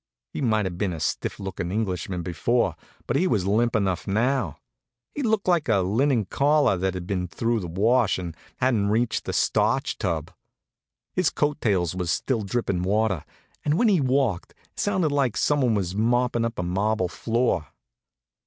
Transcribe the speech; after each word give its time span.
He 0.33 0.41
might 0.41 0.65
have 0.65 0.79
been 0.79 0.93
a 0.93 0.99
stiff 0.99 1.39
lookin' 1.39 1.71
Englishman 1.71 2.23
before, 2.23 2.75
but 3.05 3.15
he 3.15 3.27
was 3.27 3.45
limp 3.45 3.75
enough 3.75 4.07
now. 4.07 4.57
He 5.13 5.21
looked 5.21 5.47
like 5.47 5.69
a 5.69 5.81
linen 5.81 6.25
collar 6.25 6.75
that 6.75 6.95
had 6.95 7.05
been 7.05 7.27
through 7.27 7.59
the 7.59 7.67
wash 7.67 8.17
and 8.17 8.35
hadn't 8.57 8.89
reached 8.89 9.25
the 9.25 9.31
starch 9.33 9.99
tub. 9.99 10.31
His 11.13 11.29
coat 11.29 11.61
tails 11.61 11.93
was 11.93 12.09
still 12.09 12.41
drippin' 12.41 12.81
water, 12.81 13.23
and 13.63 13.77
when 13.77 13.89
he 13.89 14.01
walked 14.01 14.55
it 14.73 14.79
sounded 14.79 15.11
like 15.11 15.37
some 15.37 15.61
one 15.61 15.75
was 15.75 15.93
moppin' 15.95 16.45
up 16.45 16.57
a 16.57 16.63
marble 16.63 17.07
floor. 17.07 17.67